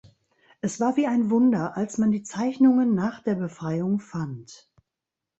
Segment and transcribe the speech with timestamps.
[0.61, 4.67] Es war wie ein Wunder, als man die Zeichnungen nach der Befreiung fand.